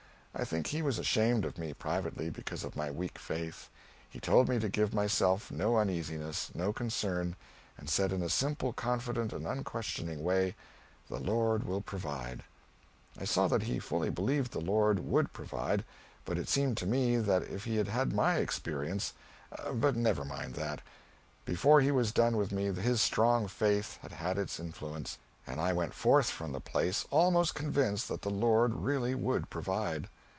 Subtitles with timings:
[0.33, 3.69] I think he was ashamed of me, privately, because of my weak faith.
[4.09, 7.35] He told me to give myself no uneasiness, no concern;
[7.77, 10.55] and said in a simple, confident, and unquestioning way,
[11.09, 12.43] "the Lord will provide."
[13.19, 15.83] I saw that he fully believed the Lord would provide,
[16.23, 19.13] but it seemed to me that if he had had my experience
[19.73, 20.79] But never mind that;
[21.43, 25.73] before he was done with me his strong faith had had its influence, and I
[25.73, 30.07] went forth from the place almost convinced that the Lord really would provide.